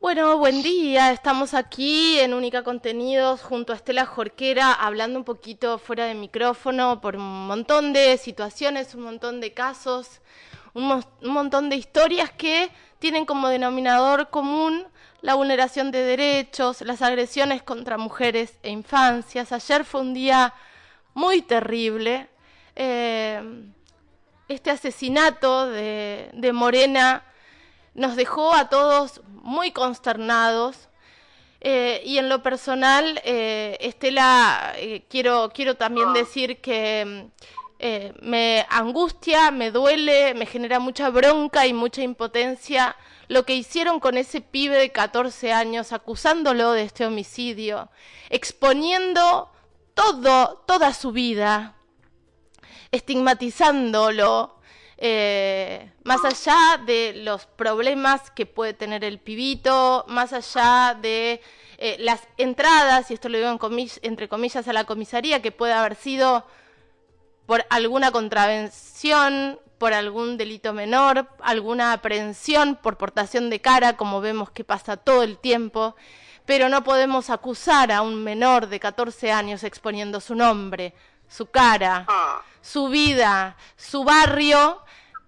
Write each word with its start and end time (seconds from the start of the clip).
Bueno, 0.00 0.36
buen 0.36 0.62
día. 0.62 1.12
Estamos 1.12 1.54
aquí 1.54 2.18
en 2.18 2.34
Única 2.34 2.62
Contenidos 2.62 3.40
junto 3.42 3.72
a 3.72 3.76
Estela 3.76 4.04
Jorquera 4.04 4.72
hablando 4.72 5.18
un 5.18 5.24
poquito 5.24 5.78
fuera 5.78 6.04
de 6.04 6.14
micrófono 6.14 7.00
por 7.00 7.16
un 7.16 7.46
montón 7.46 7.94
de 7.94 8.18
situaciones, 8.18 8.94
un 8.94 9.02
montón 9.02 9.40
de 9.40 9.54
casos, 9.54 10.20
un, 10.74 10.88
mo- 10.88 11.04
un 11.22 11.32
montón 11.32 11.70
de 11.70 11.76
historias 11.76 12.30
que 12.32 12.70
tienen 12.98 13.24
como 13.24 13.48
denominador 13.48 14.28
común 14.28 14.86
la 15.22 15.34
vulneración 15.34 15.90
de 15.90 16.02
derechos, 16.02 16.82
las 16.82 17.00
agresiones 17.00 17.62
contra 17.62 17.96
mujeres 17.96 18.58
e 18.62 18.70
infancias. 18.70 19.52
Ayer 19.52 19.84
fue 19.86 20.02
un 20.02 20.12
día 20.12 20.52
muy 21.14 21.40
terrible. 21.40 22.28
Eh, 22.76 23.42
este 24.48 24.70
asesinato 24.70 25.66
de 25.66 26.50
Morena 26.52 27.24
nos 28.00 28.16
dejó 28.16 28.54
a 28.54 28.70
todos 28.70 29.20
muy 29.26 29.72
consternados. 29.72 30.88
Eh, 31.60 32.02
y 32.06 32.16
en 32.16 32.30
lo 32.30 32.42
personal, 32.42 33.20
eh, 33.24 33.76
Estela, 33.80 34.72
eh, 34.76 35.04
quiero, 35.10 35.50
quiero 35.54 35.76
también 35.76 36.14
decir 36.14 36.62
que 36.62 37.30
mm, 37.82 38.22
me 38.22 38.66
angustia, 38.70 39.50
me 39.50 39.70
duele, 39.70 40.32
me 40.34 40.46
genera 40.46 40.78
mucha 40.80 41.10
bronca 41.10 41.66
y 41.66 41.74
mucha 41.74 42.02
impotencia 42.02 42.96
lo 43.28 43.44
que 43.44 43.54
hicieron 43.54 44.00
con 44.00 44.16
ese 44.16 44.40
pibe 44.40 44.76
de 44.76 44.90
14 44.90 45.52
años, 45.52 45.92
acusándolo 45.92 46.72
de 46.72 46.82
este 46.82 47.06
homicidio, 47.06 47.90
exponiendo 48.30 49.50
todo, 49.94 50.64
toda 50.66 50.94
su 50.94 51.12
vida, 51.12 51.76
estigmatizándolo, 52.90 54.58
eh, 54.96 55.89
más 56.02 56.24
allá 56.24 56.80
de 56.84 57.12
los 57.14 57.46
problemas 57.46 58.30
que 58.30 58.46
puede 58.46 58.72
tener 58.72 59.04
el 59.04 59.18
pibito, 59.18 60.04
más 60.08 60.32
allá 60.32 60.96
de 61.00 61.42
eh, 61.78 61.96
las 62.00 62.22
entradas, 62.38 63.10
y 63.10 63.14
esto 63.14 63.28
lo 63.28 63.38
digo 63.38 63.50
en 63.50 63.88
entre 64.02 64.28
comillas, 64.28 64.66
a 64.66 64.72
la 64.72 64.84
comisaría, 64.84 65.42
que 65.42 65.52
puede 65.52 65.72
haber 65.72 65.94
sido 65.94 66.46
por 67.46 67.66
alguna 67.68 68.12
contravención, 68.12 69.58
por 69.78 69.94
algún 69.94 70.36
delito 70.36 70.72
menor, 70.72 71.26
alguna 71.40 71.92
aprehensión 71.92 72.76
por 72.76 72.98
portación 72.98 73.50
de 73.50 73.60
cara, 73.60 73.96
como 73.96 74.20
vemos 74.20 74.50
que 74.50 74.62
pasa 74.62 74.96
todo 74.96 75.22
el 75.22 75.38
tiempo, 75.38 75.96
pero 76.44 76.68
no 76.68 76.84
podemos 76.84 77.30
acusar 77.30 77.92
a 77.92 78.02
un 78.02 78.22
menor 78.22 78.68
de 78.68 78.78
14 78.78 79.32
años 79.32 79.64
exponiendo 79.64 80.20
su 80.20 80.34
nombre, 80.34 80.94
su 81.28 81.46
cara, 81.46 82.06
su 82.60 82.88
vida, 82.88 83.56
su 83.76 84.04
barrio, 84.04 84.82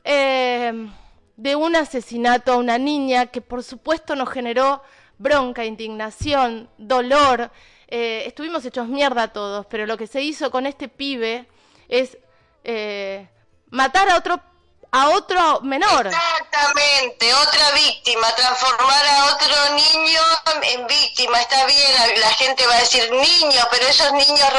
eh, 0.05 0.72
de 1.36 1.56
un 1.56 1.77
asesinato 1.77 2.53
a 2.53 2.56
una 2.56 2.78
niña 2.78 3.27
que 3.27 3.41
por 3.41 3.62
supuesto 3.62 4.14
nos 4.14 4.31
generó 4.31 4.83
bronca, 5.19 5.64
indignación, 5.64 6.69
dolor. 6.78 7.50
Eh, 7.89 8.25
estuvimos 8.27 8.64
hechos 8.64 8.89
mierda 8.89 9.33
todos, 9.33 9.67
pero 9.67 9.86
lo 9.86 9.97
que 9.97 10.06
se 10.06 10.23
hizo 10.23 10.50
con 10.50 10.67
este 10.67 10.89
pibe 10.89 11.47
es 11.89 12.17
eh, 12.64 13.28
matar 13.70 14.08
a 14.11 14.17
otro 14.17 14.41
a 14.95 15.08
otro 15.08 15.61
menor. 15.62 16.06
Exactamente, 16.06 17.33
otra 17.33 17.70
víctima, 17.73 18.30
transformar 18.34 19.06
a 19.06 19.25
otro 19.34 19.75
niño 19.75 20.20
en 20.64 20.86
víctima, 20.86 21.41
está 21.41 21.64
bien, 21.64 22.20
la, 22.20 22.28
gente 22.34 22.67
va 22.67 22.75
a 22.75 22.80
decir 22.80 23.11
niños, 23.11 23.67
pero 23.70 23.86
esos 23.86 24.12
niños 24.12 24.50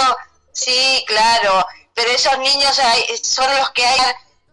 sí, 0.52 1.04
claro, 1.06 1.64
pero 1.94 2.10
esos 2.10 2.36
niños 2.40 2.80
hay- 2.80 3.16
son 3.18 3.46
los 3.58 3.70
que 3.72 3.86
hay 3.86 4.00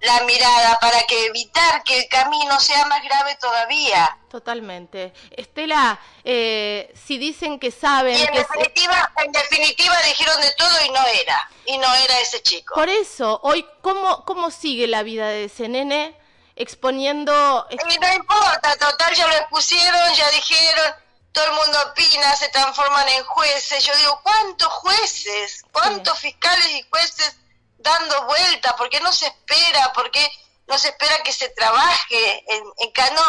la 0.01 0.21
mirada 0.23 0.79
para 0.81 1.03
que 1.03 1.27
evitar 1.27 1.83
que 1.85 1.99
el 2.01 2.09
camino 2.09 2.59
sea 2.59 2.87
más 2.87 3.03
grave 3.05 3.37
todavía. 3.37 4.17
Totalmente. 4.31 5.13
Estela, 5.31 5.99
eh, 6.25 6.93
si 7.07 7.19
dicen 7.19 7.59
que 7.59 7.71
saben 7.71 8.17
Y 8.17 8.23
en 8.23 8.29
que... 8.29 8.39
se- 8.39 8.47
definitiva, 8.47 9.13
en 9.25 9.33
definitiva 9.33 9.97
dijeron 10.03 10.41
de 10.41 10.53
todo 10.53 10.85
y 10.87 10.91
no 10.91 11.07
era, 11.07 11.51
y 11.67 11.79
no 11.79 11.95
era 11.95 12.19
ese 12.21 12.43
chico. 12.43 12.75
Por 12.75 12.89
eso, 12.89 13.41
hoy, 13.43 13.67
¿cómo, 13.83 14.25
¿cómo 14.25 14.51
sigue 14.51 14.87
la 14.87 15.03
vida 15.03 15.29
de 15.29 15.45
ese 15.45 15.69
nene 15.69 16.17
exponiendo... 16.57 17.67
Y 17.71 17.99
no 17.99 18.13
importa, 18.15 18.77
total, 18.77 19.15
ya 19.15 19.27
lo 19.27 19.35
expusieron, 19.35 20.15
ya 20.15 20.31
dijeron, 20.31 20.95
todo 21.33 21.45
el 21.45 21.53
mundo 21.53 21.79
opina, 21.91 22.37
se 22.37 22.49
transforman 22.51 23.09
en 23.09 23.25
jueces. 23.25 23.85
Yo 23.85 23.95
digo, 23.97 24.21
¿cuántos 24.23 24.69
jueces? 24.69 25.65
¿Cuántos 25.73 26.19
fiscales 26.19 26.69
y 26.71 26.87
jueces 26.91 27.37
dando 27.81 28.25
vuelta? 28.27 28.77
¿Por 28.77 28.89
qué 28.91 29.01
no 29.01 29.13
se 29.13 29.27
espera? 29.27 29.93
¿Por 29.93 30.11
qué 30.11 30.31
no 30.67 30.79
se 30.79 30.89
espera 30.89 31.23
que 31.23 31.33
se 31.33 31.49
trabaje 31.51 32.45
en, 32.55 32.65
en 32.79 32.93
cano? 32.93 33.23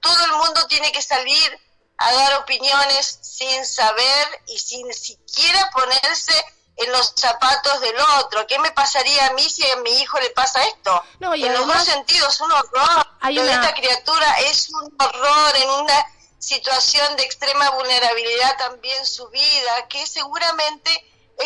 Todo 0.00 0.24
el 0.24 0.32
mundo 0.32 0.66
tiene 0.66 0.90
que 0.92 1.02
salir 1.02 1.60
a 1.98 2.12
dar 2.12 2.34
opiniones 2.40 3.18
sin 3.22 3.64
saber 3.64 4.42
y 4.48 4.58
sin 4.58 4.92
siquiera 4.92 5.70
ponerse 5.72 6.32
en 6.76 6.90
los 6.90 7.12
zapatos 7.16 7.80
del 7.80 7.94
otro. 8.18 8.46
¿Qué 8.46 8.58
me 8.58 8.72
pasaría 8.72 9.26
a 9.26 9.32
mí 9.34 9.48
si 9.48 9.68
a 9.70 9.76
mi 9.76 9.90
hijo 10.00 10.18
le 10.18 10.30
pasa 10.30 10.62
esto? 10.64 11.04
No, 11.20 11.34
y 11.34 11.44
en 11.44 11.52
los 11.52 11.66
dos 11.66 11.84
sentidos, 11.84 12.40
un 12.40 12.50
horror. 12.50 13.06
Hay 13.20 13.38
una- 13.38 13.52
esta 13.54 13.74
criatura 13.74 14.40
es 14.40 14.70
un 14.70 14.96
horror 14.98 15.56
en 15.58 15.70
una 15.70 16.06
situación 16.40 17.14
de 17.16 17.22
extrema 17.22 17.70
vulnerabilidad 17.70 18.56
también 18.58 19.06
su 19.06 19.28
vida, 19.28 19.86
que 19.88 20.04
seguramente 20.06 20.90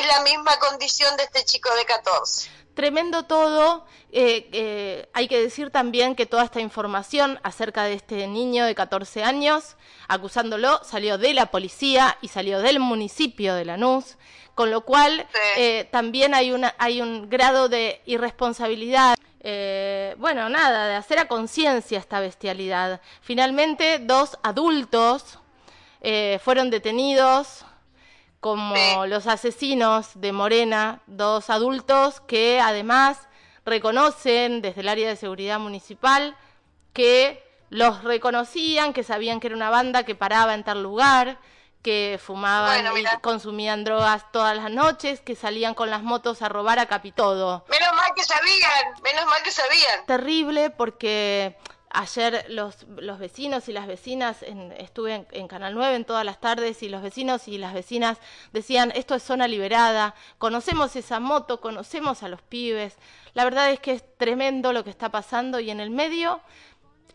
es 0.00 0.06
la 0.06 0.20
misma 0.22 0.58
condición 0.58 1.16
de 1.16 1.24
este 1.24 1.44
chico 1.44 1.68
de 1.74 1.84
14. 1.84 2.50
Tremendo 2.74 3.24
todo. 3.24 3.86
eh, 4.12 4.48
eh, 4.52 5.08
hay 5.12 5.28
que 5.28 5.40
decir 5.40 5.70
también 5.70 6.14
que 6.14 6.24
toda 6.26 6.44
esta 6.44 6.60
información 6.60 7.38
acerca 7.42 7.84
de 7.84 7.94
este 7.94 8.26
niño 8.28 8.64
de 8.64 8.74
14 8.74 9.22
años, 9.24 9.76
acusándolo, 10.08 10.80
salió 10.84 11.18
de 11.18 11.34
la 11.34 11.46
policía 11.50 12.16
y 12.22 12.28
salió 12.28 12.60
del 12.60 12.78
municipio 12.80 13.54
de 13.54 13.64
Lanús, 13.66 14.16
con 14.54 14.70
lo 14.70 14.82
cual 14.82 15.26
Sí. 15.32 15.38
eh, 15.60 15.88
también 15.90 16.32
hay, 16.34 16.50
una, 16.52 16.74
hay 16.78 17.02
un 17.02 17.28
grado 17.28 17.68
de 17.68 18.00
irresponsabilidad. 18.06 19.16
eh, 19.48 20.14
bueno, 20.18 20.48
nada, 20.48 20.88
de 20.88 20.94
hacer 20.96 21.18
a 21.20 21.28
conciencia 21.28 21.98
esta 22.00 22.18
bestialidad. 22.20 23.00
Finalmente, 23.20 23.98
dos 24.00 24.38
adultos 24.42 25.38
eh, 26.00 26.40
fueron 26.42 26.70
detenidos 26.70 27.64
como 28.46 28.76
Sí. 28.76 29.08
los 29.08 29.26
asesinos 29.26 30.10
de 30.14 30.30
Morena, 30.30 31.00
dos 31.08 31.50
adultos 31.50 32.20
que 32.20 32.60
además 32.60 33.18
reconocen 33.64 34.62
desde 34.62 34.82
el 34.82 34.88
área 34.88 35.08
de 35.08 35.16
seguridad 35.16 35.58
municipal 35.58 36.36
que 36.92 37.42
los 37.70 38.04
reconocían, 38.04 38.92
que 38.92 39.02
sabían 39.02 39.40
que 39.40 39.48
era 39.48 39.56
una 39.56 39.68
banda 39.70 40.04
que 40.04 40.14
paraba 40.14 40.54
en 40.54 40.62
tal 40.62 40.80
lugar, 40.80 41.38
que 41.82 42.20
fumaban 42.24 42.84
Bueno, 42.84 42.96
y 42.96 43.20
consumían 43.20 43.82
drogas 43.82 44.30
todas 44.30 44.56
las 44.56 44.70
noches, 44.70 45.20
que 45.20 45.34
salían 45.34 45.74
con 45.74 45.90
las 45.90 46.04
motos 46.04 46.40
a 46.40 46.48
robar 46.48 46.78
a 46.78 46.86
Capitodo. 46.86 47.64
Menos 47.68 47.92
mal 47.96 48.12
que 48.14 48.22
sabían, 48.22 48.94
menos 49.02 49.26
mal 49.26 49.42
que 49.42 49.50
sabían. 49.50 50.06
Terrible 50.06 50.70
porque 50.70 51.56
ayer 51.98 52.44
los, 52.48 52.84
los 52.98 53.18
vecinos 53.18 53.68
y 53.68 53.72
las 53.72 53.86
vecinas, 53.86 54.42
en- 54.42 54.72
estuve 54.72 55.26
en, 55.32 55.48
Canal 55.48 55.74
9 55.74 55.96
en 55.96 56.04
todas 56.04 56.24
las 56.24 56.40
tardes 56.40 56.82
y 56.82 56.88
los 56.88 57.02
vecinos 57.02 57.48
y 57.48 57.58
las 57.58 57.72
vecinas 57.74 58.18
decían, 58.52 58.92
esto 58.94 59.14
es 59.14 59.22
zona 59.22 59.48
liberada, 59.48 60.14
conocemos 60.38 60.94
esa 60.96 61.20
moto, 61.20 61.60
conocemos 61.60 62.22
a 62.22 62.28
los 62.28 62.42
pibes. 62.42 62.96
La 63.34 63.44
verdad 63.44 63.70
es 63.70 63.80
que 63.80 63.92
es 63.92 64.04
tremendo 64.18 64.72
lo 64.72 64.84
que 64.84 64.90
está 64.90 65.10
pasando 65.10 65.58
y 65.60 65.70
en 65.70 65.80
el 65.80 65.90
medio, 65.90 66.40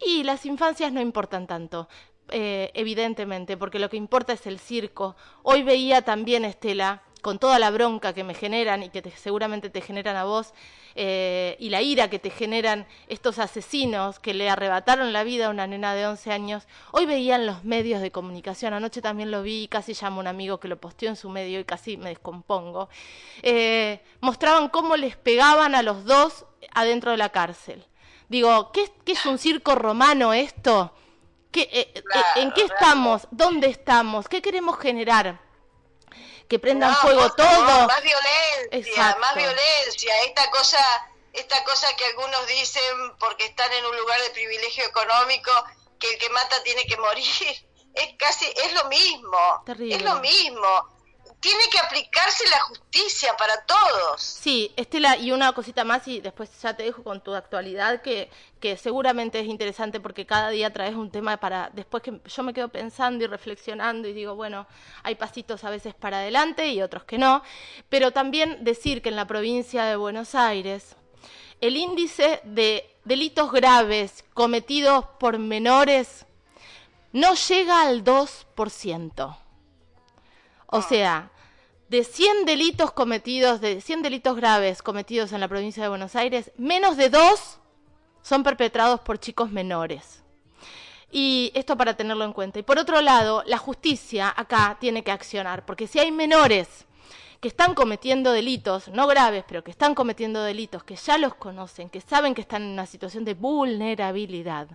y 0.04 0.24
las 0.24 0.46
infancias 0.46 0.92
no 0.92 1.00
importan 1.02 1.48
tanto. 1.48 1.88
eh, 2.34 2.72
evidentemente, 2.76 3.58
porque 3.58 3.78
lo 3.78 3.90
que 3.90 3.98
importa 3.98 4.32
es 4.34 4.48
el 4.48 4.58
circo. 4.58 5.18
Hoy 5.44 5.64
veía 5.64 6.02
también, 6.04 6.46
Estela, 6.46 7.02
con 7.22 7.40
toda 7.40 7.60
la 7.60 7.70
bronca 7.72 8.14
que 8.14 8.24
me 8.24 8.34
generan 8.34 8.84
y 8.84 8.90
que 8.90 9.02
te- 9.02 9.12
seguramente 9.12 9.70
te 9.70 9.82
generan 9.82 10.16
a 10.16 10.24
vos, 10.24 10.54
eh, 10.96 11.56
y 11.60 11.70
la 11.70 11.82
ira 11.82 12.10
que 12.10 12.20
te 12.20 12.30
generan 12.30 12.86
estos 13.08 13.40
asesinos 13.40 14.20
que 14.20 14.34
le 14.34 14.50
arrebataron 14.50 15.14
la 15.14 15.24
vida 15.24 15.48
a 15.48 15.50
una 15.50 15.68
nena 15.68 15.94
de 15.96 16.08
11 16.08 16.32
años, 16.32 16.68
hoy 16.92 17.06
veían 17.06 17.46
los 17.46 17.64
medios 17.64 18.02
de 18.02 18.12
comunicación, 18.12 18.74
anoche 18.74 19.02
también 19.02 19.32
lo 19.32 19.42
vi, 19.44 19.68
casi 19.70 19.94
llamo 19.94 20.18
a 20.18 20.22
un 20.22 20.28
amigo 20.28 20.60
que 20.60 20.68
lo 20.68 20.78
posteó 20.82 21.10
en 21.10 21.16
su 21.16 21.30
medio 21.30 21.60
y 21.60 21.66
casi 21.66 21.96
me 21.98 22.10
descompongo, 22.10 22.90
eh, 23.44 24.02
mostraban 24.20 24.70
cómo 24.70 24.98
les 24.98 25.16
pegaban 25.16 25.76
a 25.76 25.82
los 25.84 26.06
dos 26.06 26.46
adentro 26.74 27.12
de 27.12 27.18
la 27.18 27.30
cárcel. 27.30 27.86
Digo, 28.30 28.72
¿qué, 28.72 28.92
qué 29.06 29.12
es 29.14 29.26
un 29.26 29.38
circo 29.38 29.76
romano 29.76 30.34
esto? 30.34 30.94
¿Qué, 31.52 31.70
eh, 31.72 32.04
¿En 32.38 32.52
qué 32.52 32.64
estamos? 32.64 33.28
¿Dónde 33.32 33.68
estamos? 33.68 34.30
¿Qué 34.30 34.42
queremos 34.42 34.78
generar? 34.80 35.40
Que 36.52 36.60
prendan 36.60 36.92
No, 36.92 36.98
fuego 36.98 37.32
todo. 37.32 37.88
Más 37.88 38.04
violencia, 38.04 38.68
Exacto. 38.72 39.22
más 39.22 39.36
violencia. 39.36 40.22
Esta 40.26 40.52
cosa, 40.52 40.80
esta 41.32 41.64
cosa 41.64 41.96
que 41.96 42.04
algunos 42.04 42.46
dicen 42.46 43.16
porque 43.20 43.46
están 43.46 43.72
en 43.72 43.86
un 43.86 43.96
lugar 43.96 44.20
de 44.20 44.32
privilegio 44.32 44.84
económico, 44.84 45.50
que 45.98 46.12
el 46.12 46.20
que 46.20 46.30
mata 46.32 46.62
tiene 46.64 46.86
que 46.86 46.98
morir. 46.98 47.26
Es 47.94 48.16
casi, 48.18 48.46
es 48.46 48.74
lo 48.74 48.86
mismo. 48.86 49.64
Terrible. 49.66 49.96
Es 49.96 50.02
lo 50.02 50.16
mismo. 50.16 51.01
Tiene 51.42 51.64
que 51.72 51.80
aplicarse 51.80 52.48
la 52.50 52.60
justicia 52.62 53.36
para 53.36 53.66
todos. 53.66 54.22
Sí, 54.22 54.72
Estela, 54.76 55.18
y 55.18 55.32
una 55.32 55.52
cosita 55.54 55.84
más 55.84 56.08
y 56.08 56.22
después 56.22 56.50
ya 56.62 56.76
te 56.76 56.84
dejo 56.84 57.04
con 57.04 57.22
tu 57.22 57.34
actualidad 57.34 58.02
que, 58.04 58.30
que 58.60 58.78
seguramente 58.78 59.40
es 59.40 59.48
interesante 59.48 60.00
porque 60.00 60.28
cada 60.28 60.50
día 60.50 60.72
traes 60.72 60.96
un 60.96 61.10
tema 61.10 61.38
para 61.38 61.72
después 61.74 62.04
que 62.04 62.22
yo 62.24 62.44
me 62.44 62.54
quedo 62.54 62.70
pensando 62.70 63.24
y 63.24 63.28
reflexionando 63.28 64.08
y 64.08 64.14
digo, 64.14 64.36
bueno, 64.36 64.68
hay 65.02 65.16
pasitos 65.16 65.64
a 65.64 65.72
veces 65.72 65.96
para 65.96 66.20
adelante 66.20 66.68
y 66.68 66.82
otros 66.84 67.06
que 67.06 67.18
no, 67.18 67.42
pero 67.90 68.12
también 68.12 68.64
decir 68.64 69.02
que 69.02 69.10
en 69.10 69.16
la 69.16 69.26
provincia 69.26 69.86
de 69.86 69.96
Buenos 69.96 70.36
Aires 70.36 70.96
el 71.60 71.76
índice 71.76 72.40
de 72.44 72.88
delitos 73.04 73.52
graves 73.52 74.24
cometidos 74.36 75.06
por 75.20 75.40
menores 75.40 76.28
no 77.14 77.34
llega 77.34 77.82
al 77.82 78.04
2%. 78.04 79.41
O 80.72 80.78
ah. 80.78 80.82
sea, 80.82 81.32
de 81.90 82.04
100 82.04 82.46
delitos 82.46 82.92
cometidos, 82.92 83.62
de 83.62 83.82
100 83.82 84.02
delitos 84.02 84.36
graves 84.36 84.82
cometidos 84.82 85.34
en 85.34 85.42
la 85.42 85.50
provincia 85.50 85.84
de 85.84 85.90
Buenos 85.90 86.16
Aires, 86.16 86.52
menos 86.58 86.98
de 86.98 87.10
dos 87.10 87.60
son 88.22 88.44
perpetrados 88.44 89.02
por 89.02 89.20
chicos 89.20 89.52
menores. 89.52 90.24
Y 91.12 91.52
esto 91.54 91.76
para 91.76 91.98
tenerlo 91.98 92.24
en 92.24 92.32
cuenta. 92.32 92.58
Y 92.58 92.64
por 92.64 92.80
otro 92.80 93.02
lado, 93.02 93.44
la 93.46 93.58
justicia 93.58 94.34
acá 94.36 94.78
tiene 94.80 95.04
que 95.04 95.12
accionar, 95.12 95.66
porque 95.66 95.88
si 95.88 96.00
hay 96.00 96.12
menores 96.12 96.86
que 97.42 97.50
están 97.50 97.74
cometiendo 97.74 98.32
delitos, 98.32 98.88
no 98.88 99.06
graves, 99.08 99.44
pero 99.46 99.64
que 99.64 99.72
están 99.72 99.94
cometiendo 99.94 100.42
delitos, 100.44 100.86
que 100.86 100.96
ya 100.96 101.18
los 101.18 101.36
conocen, 101.36 101.90
que 101.90 102.00
saben 102.00 102.34
que 102.34 102.42
están 102.42 102.62
en 102.62 102.70
una 102.70 102.86
situación 102.86 103.26
de 103.26 103.34
vulnerabilidad, 103.34 104.70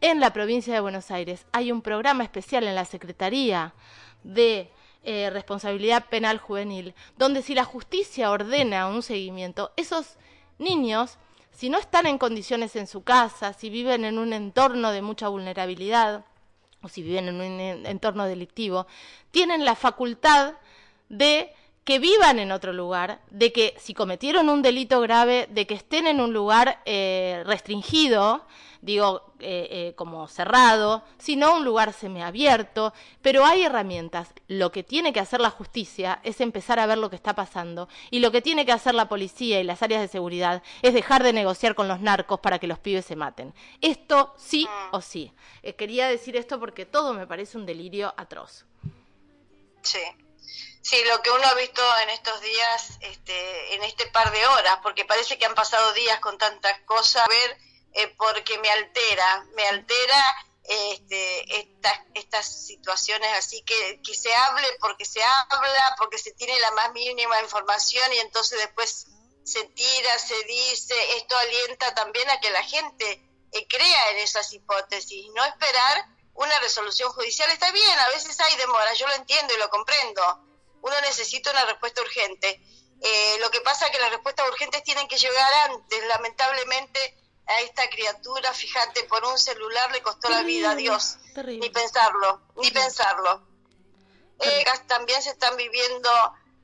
en 0.00 0.20
la 0.20 0.32
provincia 0.32 0.72
de 0.72 0.80
Buenos 0.80 1.10
Aires 1.10 1.46
hay 1.50 1.72
un 1.72 1.82
programa 1.82 2.22
especial 2.22 2.64
en 2.64 2.74
la 2.76 2.84
Secretaría 2.84 3.74
de 4.22 4.70
eh, 5.04 5.30
responsabilidad 5.30 6.06
penal 6.08 6.38
juvenil, 6.38 6.94
donde 7.16 7.42
si 7.42 7.54
la 7.54 7.64
justicia 7.64 8.30
ordena 8.30 8.88
un 8.88 9.02
seguimiento, 9.02 9.72
esos 9.76 10.16
niños, 10.58 11.18
si 11.50 11.68
no 11.68 11.78
están 11.78 12.06
en 12.06 12.18
condiciones 12.18 12.74
en 12.76 12.86
su 12.86 13.02
casa, 13.02 13.52
si 13.52 13.70
viven 13.70 14.04
en 14.04 14.18
un 14.18 14.32
entorno 14.32 14.90
de 14.92 15.02
mucha 15.02 15.28
vulnerabilidad, 15.28 16.24
o 16.82 16.88
si 16.88 17.02
viven 17.02 17.28
en 17.28 17.36
un 17.36 17.86
entorno 17.86 18.24
delictivo, 18.26 18.86
tienen 19.30 19.64
la 19.64 19.74
facultad 19.74 20.54
de 21.08 21.52
que 21.84 21.98
vivan 21.98 22.38
en 22.38 22.50
otro 22.50 22.72
lugar, 22.72 23.20
de 23.30 23.52
que 23.52 23.74
si 23.78 23.94
cometieron 23.94 24.48
un 24.48 24.62
delito 24.62 25.00
grave, 25.00 25.48
de 25.50 25.66
que 25.66 25.74
estén 25.74 26.06
en 26.06 26.20
un 26.20 26.32
lugar 26.32 26.80
eh, 26.86 27.42
restringido, 27.46 28.44
digo, 28.84 29.32
eh, 29.40 29.68
eh, 29.70 29.94
como 29.96 30.28
cerrado, 30.28 31.02
sino 31.18 31.56
un 31.56 31.64
lugar 31.64 31.94
semiabierto, 31.94 32.92
pero 33.22 33.44
hay 33.46 33.62
herramientas. 33.62 34.28
Lo 34.46 34.72
que 34.72 34.82
tiene 34.82 35.12
que 35.12 35.20
hacer 35.20 35.40
la 35.40 35.50
justicia 35.50 36.20
es 36.22 36.40
empezar 36.42 36.78
a 36.78 36.86
ver 36.86 36.98
lo 36.98 37.08
que 37.08 37.16
está 37.16 37.34
pasando 37.34 37.88
y 38.10 38.20
lo 38.20 38.30
que 38.30 38.42
tiene 38.42 38.66
que 38.66 38.72
hacer 38.72 38.94
la 38.94 39.08
policía 39.08 39.58
y 39.58 39.64
las 39.64 39.82
áreas 39.82 40.02
de 40.02 40.08
seguridad 40.08 40.62
es 40.82 40.92
dejar 40.92 41.22
de 41.22 41.32
negociar 41.32 41.74
con 41.74 41.88
los 41.88 42.00
narcos 42.00 42.40
para 42.40 42.58
que 42.58 42.66
los 42.66 42.78
pibes 42.78 43.06
se 43.06 43.16
maten. 43.16 43.54
Esto 43.80 44.34
sí 44.36 44.68
o 44.92 45.00
sí. 45.00 45.32
Eh, 45.62 45.74
quería 45.74 46.06
decir 46.06 46.36
esto 46.36 46.60
porque 46.60 46.84
todo 46.84 47.14
me 47.14 47.26
parece 47.26 47.56
un 47.56 47.64
delirio 47.64 48.12
atroz. 48.18 48.66
Sí. 49.80 50.00
Sí, 50.82 51.02
lo 51.04 51.22
que 51.22 51.30
uno 51.30 51.46
ha 51.46 51.54
visto 51.54 51.82
en 52.02 52.10
estos 52.10 52.40
días, 52.42 52.98
este, 53.00 53.74
en 53.74 53.82
este 53.84 54.06
par 54.06 54.30
de 54.30 54.46
horas, 54.46 54.78
porque 54.82 55.04
parece 55.04 55.38
que 55.38 55.46
han 55.46 55.54
pasado 55.54 55.92
días 55.94 56.20
con 56.20 56.36
tantas 56.36 56.78
cosas, 56.80 57.26
ver 57.28 57.58
eh, 57.94 58.08
porque 58.18 58.58
me 58.58 58.70
altera, 58.70 59.46
me 59.54 59.66
altera 59.66 60.36
este, 60.64 61.58
estas, 61.58 62.00
estas 62.14 62.66
situaciones 62.66 63.30
así 63.36 63.62
que, 63.62 64.00
que 64.02 64.14
se 64.14 64.34
hable 64.34 64.66
porque 64.80 65.04
se 65.04 65.22
habla, 65.22 65.94
porque 65.98 66.18
se 66.18 66.32
tiene 66.32 66.58
la 66.58 66.70
más 66.72 66.92
mínima 66.92 67.40
información 67.42 68.12
y 68.14 68.18
entonces 68.18 68.58
después 68.58 69.06
se 69.44 69.64
tira, 69.64 70.18
se 70.18 70.42
dice, 70.44 70.94
esto 71.16 71.36
alienta 71.36 71.94
también 71.94 72.28
a 72.30 72.40
que 72.40 72.50
la 72.50 72.62
gente 72.62 73.22
eh, 73.52 73.66
crea 73.68 74.10
en 74.10 74.18
esas 74.18 74.52
hipótesis, 74.52 75.26
no 75.34 75.44
esperar 75.44 76.06
una 76.34 76.58
resolución 76.60 77.10
judicial. 77.12 77.50
Está 77.50 77.70
bien, 77.72 77.98
a 77.98 78.08
veces 78.08 78.38
hay 78.40 78.56
demora, 78.56 78.92
yo 78.94 79.06
lo 79.06 79.14
entiendo 79.14 79.54
y 79.54 79.58
lo 79.58 79.68
comprendo. 79.70 80.22
Uno 80.82 81.00
necesita 81.02 81.50
una 81.50 81.64
respuesta 81.64 82.02
urgente. 82.02 82.60
Eh, 83.00 83.36
lo 83.40 83.50
que 83.50 83.60
pasa 83.60 83.86
es 83.86 83.92
que 83.92 83.98
las 83.98 84.10
respuestas 84.10 84.48
urgentes 84.48 84.82
tienen 84.82 85.08
que 85.08 85.16
llegar 85.16 85.70
antes. 85.70 86.06
Lamentablemente 86.06 87.16
a 87.46 87.60
esta 87.60 87.88
criatura, 87.88 88.52
fíjate, 88.52 89.04
por 89.04 89.24
un 89.24 89.38
celular 89.38 89.90
le 89.92 90.02
costó 90.02 90.28
la 90.28 90.42
vida 90.42 90.72
a 90.72 90.74
Dios. 90.74 91.16
Ni 91.36 91.70
pensarlo, 91.70 92.42
ni 92.56 92.70
pensarlo. 92.70 93.46
Eh, 94.40 94.64
también 94.86 95.22
se 95.22 95.30
están 95.30 95.56
viviendo 95.56 96.10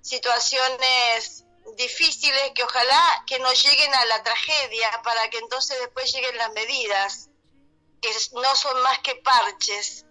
situaciones 0.03 1.45
difíciles 1.77 2.53
que 2.55 2.65
ojalá 2.65 3.25
que 3.27 3.39
no 3.39 3.53
lleguen 3.53 3.95
a 3.95 4.05
la 4.07 4.23
tragedia 4.23 5.03
para 5.05 5.29
que 5.31 5.39
entonces 5.39 5.79
después 5.79 6.13
lleguen 6.13 6.37
las 6.37 6.53
medidas, 6.53 7.30
que 8.01 8.11
no 8.33 8.57
son 8.57 8.81
más 8.83 8.99
que 9.01 9.17
parches. 9.17 10.05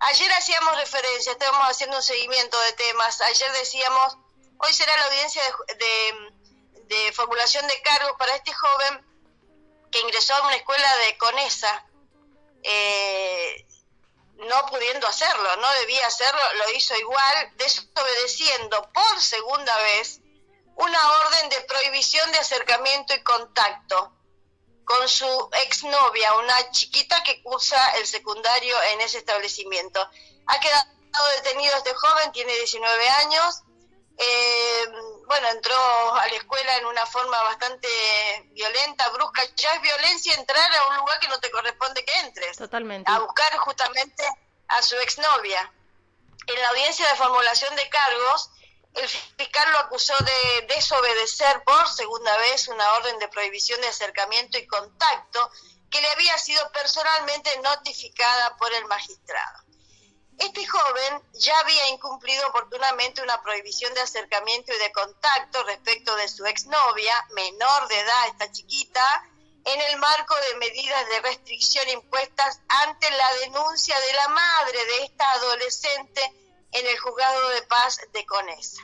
Ayer 0.00 0.32
hacíamos 0.32 0.76
referencia, 0.76 1.32
estábamos 1.32 1.68
haciendo 1.68 1.96
un 1.96 2.02
seguimiento 2.02 2.58
de 2.60 2.72
temas, 2.72 3.20
ayer 3.20 3.52
decíamos, 3.52 4.18
hoy 4.58 4.72
será 4.72 4.96
la 4.96 5.04
audiencia 5.04 5.42
de, 5.78 7.12
formulación 7.14 7.66
de 7.66 7.80
cargos 7.82 8.12
para 8.18 8.34
este 8.34 8.52
joven 8.52 9.06
que 9.90 10.00
ingresó 10.00 10.34
a 10.34 10.46
una 10.46 10.56
escuela 10.56 10.96
de 11.06 11.18
Conesa, 11.18 11.86
eh, 12.62 13.66
no 14.36 14.66
pudiendo 14.66 15.06
hacerlo, 15.06 15.56
no 15.56 15.72
debía 15.80 16.06
hacerlo, 16.06 16.40
lo 16.54 16.70
hizo 16.72 16.96
igual, 16.96 17.52
desobedeciendo 17.56 18.90
por 18.92 19.20
segunda 19.20 19.76
vez 19.78 20.20
una 20.76 21.12
orden 21.12 21.48
de 21.50 21.60
prohibición 21.62 22.30
de 22.32 22.38
acercamiento 22.38 23.14
y 23.14 23.22
contacto 23.22 24.12
con 24.92 25.08
su 25.08 25.48
exnovia, 25.64 26.34
una 26.34 26.70
chiquita 26.70 27.22
que 27.22 27.42
cursa 27.42 27.78
el 27.98 28.06
secundario 28.06 28.74
en 28.92 29.00
ese 29.00 29.18
establecimiento. 29.18 30.06
Ha 30.46 30.60
quedado 30.60 30.84
detenido 31.36 31.74
este 31.78 31.94
joven, 31.94 32.32
tiene 32.32 32.52
19 32.52 33.08
años, 33.08 33.62
eh, 34.18 34.84
bueno, 35.26 35.48
entró 35.48 36.14
a 36.14 36.28
la 36.28 36.36
escuela 36.36 36.76
en 36.76 36.84
una 36.84 37.06
forma 37.06 37.42
bastante 37.42 37.88
violenta, 38.50 39.08
brusca. 39.10 39.42
Ya 39.56 39.70
es 39.74 39.80
violencia 39.80 40.34
entrar 40.34 40.70
a 40.74 40.88
un 40.88 40.96
lugar 40.98 41.18
que 41.20 41.28
no 41.28 41.40
te 41.40 41.50
corresponde 41.50 42.04
que 42.04 42.20
entres. 42.20 42.58
Totalmente. 42.58 43.10
A 43.10 43.20
buscar 43.20 43.56
justamente 43.58 44.24
a 44.68 44.82
su 44.82 44.96
exnovia. 44.96 45.72
En 46.48 46.60
la 46.60 46.68
audiencia 46.68 47.08
de 47.08 47.16
formulación 47.16 47.74
de 47.76 47.88
cargos, 47.88 48.50
el 48.94 49.08
fiscal 49.08 49.72
lo 49.72 49.78
acusó 49.78 50.14
de 50.18 50.66
desobedecer 50.74 51.62
por 51.64 51.88
segunda 51.88 52.36
vez 52.38 52.68
una 52.68 52.92
orden 52.94 53.18
de 53.18 53.28
prohibición 53.28 53.80
de 53.80 53.88
acercamiento 53.88 54.58
y 54.58 54.66
contacto 54.66 55.50
que 55.90 56.00
le 56.00 56.08
había 56.08 56.36
sido 56.38 56.70
personalmente 56.72 57.50
notificada 57.58 58.56
por 58.56 58.72
el 58.72 58.84
magistrado. 58.86 59.64
Este 60.38 60.66
joven 60.66 61.22
ya 61.34 61.58
había 61.60 61.88
incumplido 61.88 62.46
oportunamente 62.48 63.22
una 63.22 63.40
prohibición 63.42 63.92
de 63.94 64.00
acercamiento 64.00 64.72
y 64.74 64.78
de 64.78 64.92
contacto 64.92 65.62
respecto 65.64 66.16
de 66.16 66.28
su 66.28 66.44
exnovia, 66.46 67.14
menor 67.34 67.88
de 67.88 68.00
edad, 68.00 68.28
esta 68.28 68.50
chiquita, 68.50 69.24
en 69.64 69.80
el 69.80 69.98
marco 69.98 70.34
de 70.34 70.56
medidas 70.56 71.08
de 71.08 71.20
restricción 71.20 71.88
impuestas 71.90 72.60
ante 72.66 73.10
la 73.10 73.34
denuncia 73.34 73.98
de 74.00 74.12
la 74.14 74.28
madre 74.28 74.84
de 74.84 75.04
esta 75.04 75.30
adolescente 75.32 76.41
en 76.72 76.86
el 76.86 76.98
juzgado 76.98 77.48
de 77.50 77.62
paz 77.62 78.00
de 78.12 78.26
Conesa. 78.26 78.82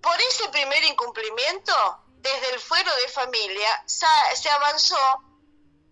Por 0.00 0.20
ese 0.20 0.48
primer 0.48 0.82
incumplimiento, 0.84 2.04
desde 2.16 2.54
el 2.54 2.60
fuero 2.60 2.94
de 2.96 3.08
familia 3.08 3.82
se 3.86 4.50
avanzó 4.50 4.98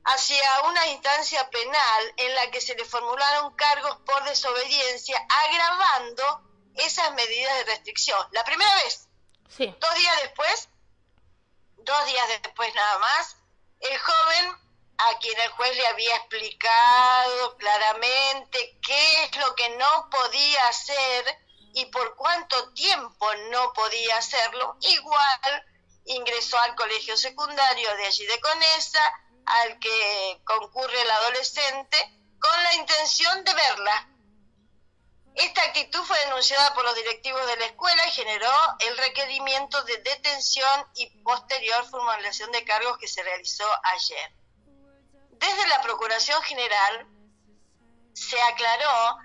hacia 0.04 0.62
una 0.62 0.86
instancia 0.88 1.48
penal 1.50 2.14
en 2.16 2.34
la 2.34 2.50
que 2.50 2.60
se 2.60 2.74
le 2.74 2.84
formularon 2.84 3.54
cargos 3.54 3.98
por 4.06 4.24
desobediencia, 4.24 5.18
agravando 5.28 6.42
esas 6.74 7.12
medidas 7.14 7.54
de 7.58 7.64
restricción. 7.64 8.26
La 8.32 8.44
primera 8.44 8.74
vez, 8.76 9.08
sí. 9.54 9.74
dos 9.78 9.94
días 9.96 10.22
después, 10.22 10.68
dos 11.76 12.06
días 12.06 12.28
después 12.42 12.74
nada 12.74 12.98
más, 12.98 13.36
el 13.80 13.98
joven 13.98 14.67
a 14.98 15.18
quien 15.18 15.38
el 15.40 15.50
juez 15.50 15.76
le 15.76 15.86
había 15.86 16.16
explicado 16.16 17.56
claramente 17.56 18.78
qué 18.82 19.24
es 19.24 19.36
lo 19.36 19.54
que 19.54 19.70
no 19.70 20.10
podía 20.10 20.68
hacer 20.68 21.38
y 21.74 21.86
por 21.86 22.16
cuánto 22.16 22.72
tiempo 22.72 23.32
no 23.50 23.72
podía 23.72 24.16
hacerlo, 24.16 24.76
igual 24.80 25.64
ingresó 26.06 26.58
al 26.58 26.74
colegio 26.74 27.16
secundario 27.16 27.94
de 27.96 28.06
allí 28.06 28.26
de 28.26 28.40
Conesa, 28.40 29.12
al 29.46 29.78
que 29.78 30.40
concurre 30.44 31.00
el 31.00 31.10
adolescente 31.10 31.96
con 32.40 32.62
la 32.62 32.74
intención 32.74 33.44
de 33.44 33.54
verla. 33.54 34.08
Esta 35.34 35.62
actitud 35.62 36.02
fue 36.02 36.18
denunciada 36.24 36.74
por 36.74 36.84
los 36.84 36.96
directivos 36.96 37.46
de 37.46 37.56
la 37.58 37.66
escuela 37.66 38.06
y 38.08 38.10
generó 38.10 38.50
el 38.80 38.98
requerimiento 38.98 39.80
de 39.84 39.98
detención 39.98 40.86
y 40.96 41.06
posterior 41.22 41.88
formulación 41.88 42.50
de 42.50 42.64
cargos 42.64 42.98
que 42.98 43.06
se 43.06 43.22
realizó 43.22 43.64
ayer. 43.84 44.37
Desde 45.38 45.66
la 45.68 45.80
Procuración 45.82 46.42
General 46.42 47.06
se 48.12 48.40
aclaró 48.42 49.18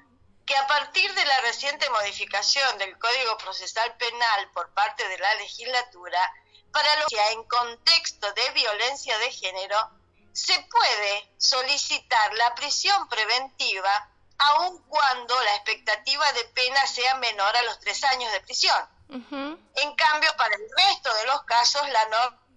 que 0.46 0.55
a 0.55 0.67
partir 0.67 1.13
de 1.13 1.25
la 1.25 1.41
reciente 1.41 1.89
modificación 1.89 2.77
del 2.77 2.98
Código 3.00 3.38
Procesal 3.38 3.96
Penal 3.98 4.51
por 4.53 4.74
parte 4.74 5.08
de 5.08 5.17
la 5.17 5.34
legislatura, 5.36 6.34
para 6.72 6.96
lo 6.98 7.05
que 7.08 7.32
en 7.32 7.43
contexto 7.46 8.32
de 8.34 8.50
violencia 8.51 9.17
de 9.20 9.32
género, 9.32 9.89
se 10.34 10.60
puede 10.60 11.29
solicitar 11.38 12.34
la 12.34 12.53
prisión 12.55 13.08
preventiva 13.08 14.10
aun 14.38 14.82
cuando 14.89 15.39
la 15.41 15.55
expectativa 15.55 16.32
de 16.34 16.43
pena 16.46 16.86
sea 16.88 17.15
menor 17.15 17.55
a 17.55 17.62
los 17.63 17.79
tres 17.79 18.03
años 18.03 18.32
de 18.34 18.41
prisión. 18.41 18.89
En 19.10 19.96
cambio, 19.96 20.36
para 20.38 20.55
el 20.55 20.67
resto 20.75 21.13
de 21.13 21.27
los 21.27 21.43
casos, 21.43 21.88
la 21.89 22.05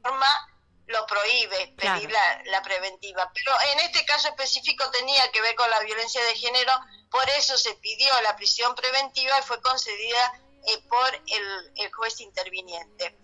norma 0.02 0.55
lo 0.86 1.06
prohíbe 1.06 1.74
pedir 1.76 2.10
la, 2.10 2.62
preventiva. 2.62 3.30
Pero 3.34 3.52
en 3.72 3.80
este 3.80 4.04
caso 4.04 4.28
específico 4.28 4.88
tenía 4.90 5.30
que 5.32 5.40
ver 5.40 5.54
con 5.54 5.68
la 5.70 5.80
violencia 5.80 6.22
de 6.24 6.34
género, 6.36 6.72
por 7.10 7.28
eso 7.30 7.56
se 7.58 7.74
pidió 7.74 8.20
la 8.22 8.36
prisión 8.36 8.74
preventiva 8.74 9.38
y 9.38 9.42
fue 9.42 9.60
concedida 9.60 10.40
eh, 10.66 10.78
por 10.88 11.14
el, 11.14 11.72
el 11.76 11.92
juez 11.92 12.20
interviniente. 12.20 13.18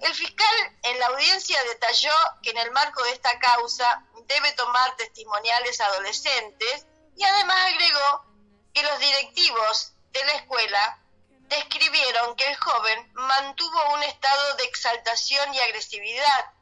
El 0.00 0.14
fiscal 0.14 0.78
en 0.82 0.98
la 1.00 1.06
audiencia 1.06 1.62
detalló 1.64 2.14
que 2.42 2.50
en 2.50 2.58
el 2.58 2.70
marco 2.70 3.02
de 3.04 3.12
esta 3.12 3.36
causa 3.40 4.04
debe 4.26 4.52
tomar 4.52 4.96
testimoniales 4.96 5.80
adolescentes 5.80 6.86
y 7.16 7.24
además 7.24 7.72
agregó 7.72 8.24
que 8.72 8.82
los 8.82 8.98
directivos 9.00 9.92
de 10.12 10.24
la 10.24 10.32
escuela 10.34 11.02
describieron 11.48 12.36
que 12.36 12.46
el 12.46 12.56
joven 12.56 13.10
mantuvo 13.14 13.94
un 13.94 14.02
estado 14.04 14.54
de 14.56 14.64
exaltación 14.64 15.54
y 15.54 15.60
agresividad, 15.60 16.52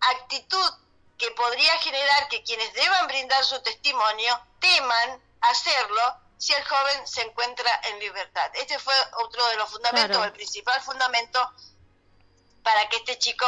actitud 0.00 0.72
que 1.18 1.30
podría 1.30 1.72
generar 1.78 2.28
que 2.28 2.42
quienes 2.42 2.72
deban 2.74 3.06
brindar 3.06 3.44
su 3.44 3.60
testimonio 3.62 4.40
teman 4.60 5.22
hacerlo 5.40 6.02
si 6.38 6.52
el 6.52 6.64
joven 6.64 7.06
se 7.06 7.22
encuentra 7.22 7.80
en 7.84 7.98
libertad. 7.98 8.50
Este 8.54 8.78
fue 8.78 8.94
otro 9.24 9.46
de 9.48 9.56
los 9.56 9.70
fundamentos, 9.70 10.24
el 10.24 10.32
principal 10.32 10.80
fundamento 10.82 11.50
para 12.62 12.88
que 12.88 12.96
este 12.96 13.18
chico 13.18 13.46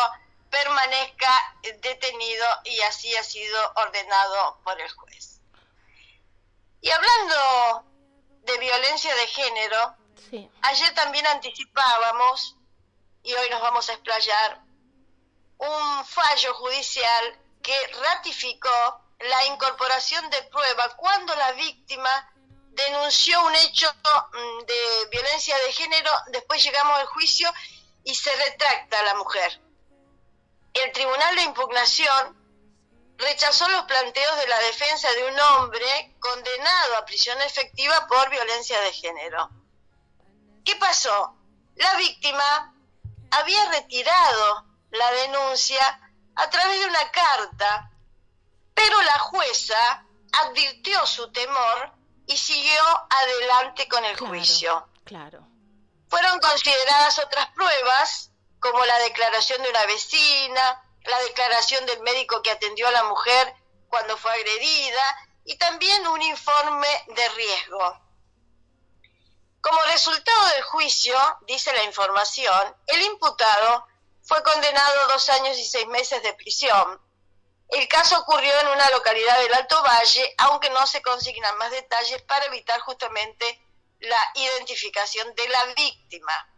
permanezca 0.48 1.30
detenido 1.82 2.46
y 2.64 2.80
así 2.82 3.14
ha 3.16 3.22
sido 3.22 3.72
ordenado 3.76 4.60
por 4.64 4.80
el 4.80 4.90
juez. 4.90 5.40
Y 6.80 6.90
hablando 6.90 7.84
de 8.42 8.58
violencia 8.58 9.14
de 9.14 9.26
género, 9.26 9.96
ayer 10.62 10.94
también 10.94 11.26
anticipábamos, 11.26 12.56
y 13.22 13.34
hoy 13.34 13.50
nos 13.50 13.60
vamos 13.60 13.88
a 13.88 13.92
explayar, 13.92 14.62
un 15.58 16.04
fallo 16.04 16.54
judicial 16.54 17.38
que 17.62 17.76
ratificó 17.88 19.02
la 19.20 19.46
incorporación 19.46 20.30
de 20.30 20.42
prueba 20.44 20.96
cuando 20.96 21.34
la 21.34 21.52
víctima 21.52 22.32
denunció 22.70 23.44
un 23.44 23.54
hecho 23.56 23.92
mm, 23.92 24.64
de 24.64 25.08
violencia 25.10 25.56
de 25.58 25.72
género, 25.72 26.10
después 26.28 26.62
llegamos 26.62 26.98
al 26.98 27.06
juicio 27.06 27.52
y 28.04 28.14
se 28.14 28.34
retracta 28.36 29.02
la 29.02 29.14
mujer. 29.14 29.60
El 30.74 30.92
Tribunal 30.92 31.34
de 31.34 31.42
Impugnación 31.42 32.38
rechazó 33.16 33.68
los 33.68 33.82
planteos 33.84 34.36
de 34.36 34.46
la 34.46 34.58
defensa 34.60 35.10
de 35.10 35.24
un 35.24 35.40
hombre 35.40 36.16
condenado 36.20 36.96
a 36.96 37.04
prisión 37.04 37.40
efectiva 37.42 38.06
por 38.06 38.30
violencia 38.30 38.80
de 38.80 38.92
género. 38.92 39.50
¿Qué 40.64 40.76
pasó? 40.76 41.34
La 41.74 41.94
víctima 41.96 42.74
había 43.32 43.70
retirado 43.70 44.67
la 44.90 45.10
denuncia 45.12 46.00
a 46.34 46.50
través 46.50 46.80
de 46.80 46.86
una 46.86 47.10
carta, 47.10 47.90
pero 48.74 49.02
la 49.02 49.18
jueza 49.18 50.06
advirtió 50.32 51.04
su 51.06 51.30
temor 51.32 51.92
y 52.26 52.36
siguió 52.36 52.82
adelante 53.10 53.88
con 53.88 54.04
el 54.04 54.16
juicio. 54.16 54.88
Claro. 55.04 55.46
Fueron 56.08 56.38
consideradas 56.40 57.18
otras 57.18 57.48
pruebas, 57.52 58.30
como 58.60 58.84
la 58.84 58.98
declaración 59.00 59.62
de 59.62 59.70
una 59.70 59.86
vecina, 59.86 60.84
la 61.04 61.18
declaración 61.20 61.84
del 61.86 62.00
médico 62.02 62.42
que 62.42 62.50
atendió 62.50 62.86
a 62.88 62.92
la 62.92 63.04
mujer 63.04 63.54
cuando 63.88 64.16
fue 64.16 64.32
agredida 64.32 65.28
y 65.44 65.56
también 65.56 66.06
un 66.06 66.22
informe 66.22 66.88
de 67.08 67.28
riesgo. 67.30 68.00
Como 69.60 69.82
resultado 69.84 70.46
del 70.48 70.62
juicio, 70.62 71.18
dice 71.46 71.72
la 71.72 71.84
información, 71.84 72.76
el 72.86 73.02
imputado 73.02 73.86
fue 74.28 74.42
condenado 74.42 75.00
a 75.00 75.12
dos 75.14 75.26
años 75.30 75.56
y 75.56 75.64
seis 75.64 75.86
meses 75.86 76.22
de 76.22 76.34
prisión. 76.34 77.00
El 77.70 77.88
caso 77.88 78.18
ocurrió 78.18 78.52
en 78.60 78.68
una 78.68 78.90
localidad 78.90 79.38
del 79.38 79.54
Alto 79.54 79.82
Valle, 79.82 80.34
aunque 80.36 80.68
no 80.68 80.86
se 80.86 81.00
consignan 81.00 81.56
más 81.56 81.70
detalles 81.70 82.20
para 82.22 82.44
evitar 82.44 82.78
justamente 82.80 83.58
la 84.00 84.22
identificación 84.34 85.34
de 85.34 85.48
la 85.48 85.64
víctima. 85.74 86.54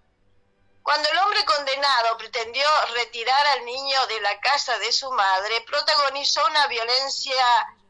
Cuando 0.83 1.09
el 1.11 1.19
hombre 1.19 1.45
condenado 1.45 2.17
pretendió 2.17 2.67
retirar 2.95 3.47
al 3.47 3.65
niño 3.65 4.07
de 4.09 4.21
la 4.21 4.41
casa 4.41 4.77
de 4.81 4.93
su 4.93 5.11
madre, 5.13 5.61
protagonizó 5.61 6.45
una 6.47 6.67
violencia, 6.67 7.45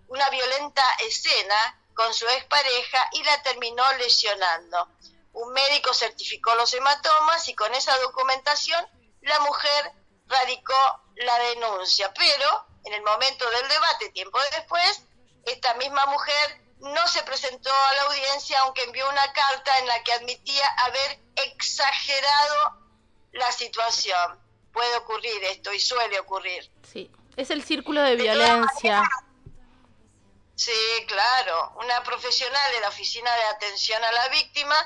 una 0.09 0.29
violenta 0.29 0.85
escena 0.99 1.81
con 1.95 2.13
su 2.13 2.29
expareja 2.29 3.09
y 3.13 3.23
la 3.23 3.43
terminó 3.43 3.91
lesionando. 3.95 4.89
Un 5.33 5.53
médico 5.55 5.95
certificó 5.95 6.55
los 6.57 6.75
hematomas 6.75 7.49
y 7.49 7.55
con 7.55 7.75
esa 7.75 7.97
documentación 7.99 8.87
la 9.23 9.39
mujer 9.41 9.93
radicó 10.27 11.03
la 11.17 11.39
denuncia. 11.51 12.13
Pero 12.15 12.67
en 12.85 12.95
el 12.95 13.03
momento 13.03 13.49
del 13.51 13.69
debate, 13.69 14.11
tiempo 14.11 14.39
después, 14.53 15.03
esta 15.45 15.75
misma 15.75 16.07
mujer 16.07 16.61
no 16.81 17.07
se 17.09 17.23
presentó 17.23 17.71
a 17.71 17.95
la 17.95 18.03
audiencia, 18.03 18.59
aunque 18.61 18.85
envió 18.85 19.09
una 19.09 19.33
carta 19.33 19.79
en 19.79 19.87
la 19.87 20.03
que 20.03 20.13
admitía 20.13 20.67
haber 20.79 21.19
exagerado 21.37 22.79
la 23.33 23.53
situación. 23.53 24.41
Puede 24.73 24.97
ocurrir 24.97 25.45
esto 25.45 25.73
y 25.73 25.81
suele 25.81 26.19
ocurrir. 26.21 26.71
Sí, 26.91 27.11
es 27.37 27.51
el 27.51 27.63
círculo 27.65 28.03
de, 28.03 28.17
violencia. 28.17 29.03
Sí, 30.55 30.73
claro. 31.07 31.73
Una 31.77 32.03
profesional 32.03 32.73
de 32.73 32.81
la 32.81 32.89
Oficina 32.89 33.35
de 33.35 33.45
Atención 33.45 34.03
a 34.05 34.13
la 34.13 34.29
Víctima 34.29 34.77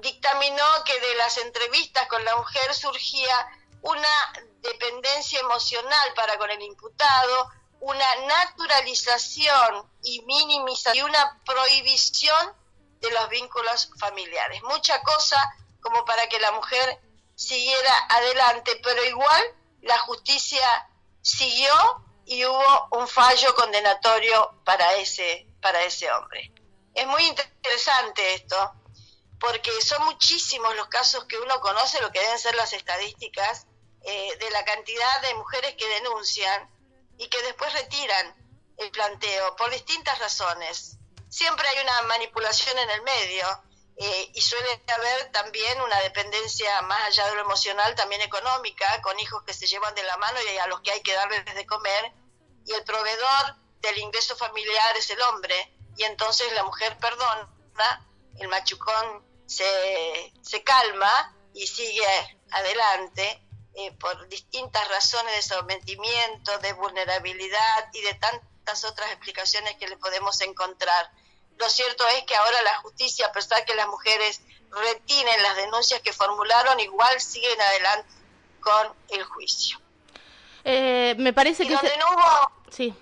dictaminó 0.00 0.64
que 0.84 0.98
de 1.00 1.14
las 1.16 1.38
entrevistas 1.38 2.06
con 2.08 2.24
la 2.24 2.36
mujer 2.36 2.74
surgía 2.74 3.48
una 3.82 4.32
dependencia 4.60 5.40
emocional 5.40 6.14
para 6.14 6.38
con 6.38 6.50
el 6.50 6.62
imputado, 6.62 7.50
una 7.80 8.06
naturalización 8.26 9.90
y 10.02 10.22
minimización 10.22 10.96
y 10.96 11.02
una 11.02 11.40
prohibición 11.44 12.54
de 13.00 13.10
los 13.10 13.28
vínculos 13.28 13.90
familiares. 13.98 14.62
Mucha 14.62 15.02
cosa 15.02 15.36
como 15.80 16.04
para 16.04 16.28
que 16.28 16.38
la 16.38 16.52
mujer 16.52 17.00
siguiera 17.34 18.06
adelante, 18.08 18.80
pero 18.84 19.04
igual 19.04 19.42
la 19.80 19.98
justicia 19.98 20.88
siguió 21.20 21.74
y 22.24 22.44
hubo 22.44 22.88
un 22.92 23.08
fallo 23.08 23.54
condenatorio 23.56 24.62
para 24.64 24.94
ese, 24.94 25.46
para 25.60 25.82
ese 25.82 26.10
hombre. 26.12 26.52
Es 26.94 27.06
muy 27.08 27.24
interesante 27.26 28.34
esto, 28.34 28.72
porque 29.42 29.72
son 29.82 30.04
muchísimos 30.04 30.74
los 30.76 30.86
casos 30.86 31.24
que 31.24 31.36
uno 31.36 31.60
conoce, 31.60 32.00
lo 32.00 32.12
que 32.12 32.20
deben 32.20 32.38
ser 32.38 32.54
las 32.54 32.72
estadísticas, 32.72 33.66
eh, 34.04 34.36
de 34.38 34.50
la 34.52 34.64
cantidad 34.64 35.20
de 35.22 35.34
mujeres 35.34 35.74
que 35.74 35.88
denuncian 35.88 36.70
y 37.18 37.26
que 37.28 37.42
después 37.42 37.72
retiran 37.72 38.36
el 38.76 38.90
planteo 38.92 39.56
por 39.56 39.68
distintas 39.72 40.16
razones. 40.20 40.96
Siempre 41.28 41.66
hay 41.68 41.82
una 41.82 42.02
manipulación 42.02 42.78
en 42.78 42.90
el 42.90 43.02
medio 43.02 43.46
eh, 43.96 44.30
y 44.32 44.40
suele 44.40 44.80
haber 44.94 45.32
también 45.32 45.80
una 45.80 45.98
dependencia 46.02 46.80
más 46.82 47.08
allá 47.08 47.26
de 47.26 47.34
lo 47.34 47.40
emocional, 47.40 47.96
también 47.96 48.20
económica, 48.20 49.02
con 49.02 49.18
hijos 49.18 49.42
que 49.42 49.54
se 49.54 49.66
llevan 49.66 49.94
de 49.96 50.04
la 50.04 50.16
mano 50.18 50.38
y 50.40 50.58
a 50.58 50.68
los 50.68 50.80
que 50.82 50.92
hay 50.92 51.00
que 51.02 51.14
darles 51.14 51.44
de 51.44 51.66
comer. 51.66 52.12
Y 52.64 52.74
el 52.74 52.84
proveedor 52.84 53.56
del 53.80 53.98
ingreso 53.98 54.36
familiar 54.36 54.96
es 54.96 55.10
el 55.10 55.20
hombre 55.22 55.74
y 55.96 56.04
entonces 56.04 56.52
la 56.52 56.62
mujer 56.62 56.96
perdona, 56.98 57.48
el 58.38 58.46
machucón 58.46 59.31
se, 59.52 60.32
se 60.42 60.62
calma 60.62 61.36
y 61.54 61.66
sigue 61.66 62.06
adelante 62.50 63.42
eh, 63.74 63.92
por 63.92 64.28
distintas 64.28 64.86
razones 64.88 65.34
de 65.36 65.42
sometimiento, 65.42 66.58
de 66.58 66.72
vulnerabilidad 66.74 67.88
y 67.92 68.02
de 68.02 68.14
tantas 68.14 68.84
otras 68.84 69.10
explicaciones 69.10 69.76
que 69.76 69.88
le 69.88 69.96
podemos 69.96 70.40
encontrar. 70.40 71.10
Lo 71.58 71.68
cierto 71.68 72.06
es 72.08 72.24
que 72.24 72.34
ahora 72.34 72.62
la 72.62 72.78
justicia, 72.78 73.26
a 73.26 73.32
pesar 73.32 73.64
que 73.64 73.74
las 73.74 73.86
mujeres 73.88 74.40
retienen 74.70 75.42
las 75.42 75.56
denuncias 75.56 76.00
que 76.00 76.12
formularon, 76.12 76.80
igual 76.80 77.20
siguen 77.20 77.60
adelante 77.60 78.08
con 78.60 78.94
el 79.10 79.24
juicio. 79.24 79.80
Eh, 80.64 81.14
me 81.18 81.32
parece 81.32 81.66
que... 81.66 81.74
Donde 81.74 81.96
no 81.98 82.06
hubo... 82.14 82.52
Sí. 82.70 82.94